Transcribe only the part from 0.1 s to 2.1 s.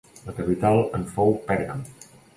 La capital en fou Pèrgam.